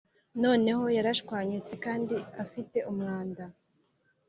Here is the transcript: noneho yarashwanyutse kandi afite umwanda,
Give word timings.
noneho 0.43 0.83
yarashwanyutse 0.97 1.73
kandi 1.85 2.15
afite 2.43 2.77
umwanda, 2.91 3.43